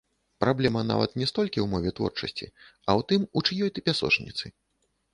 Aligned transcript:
Праблема 0.43 0.81
нават 0.91 1.13
не 1.23 1.27
столькі 1.33 1.59
ў 1.65 1.69
мове 1.75 1.89
творчасці, 2.01 2.51
а 2.57 2.91
ў 2.99 3.09
тым, 3.13 3.21
у 3.37 3.47
чыёй 3.47 3.69
ты 3.77 3.89
пясочніцы. 3.91 4.57